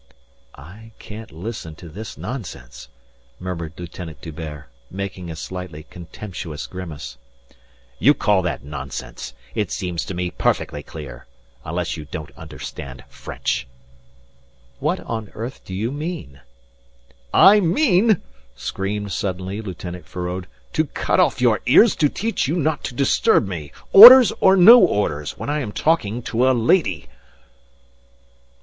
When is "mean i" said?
15.91-17.59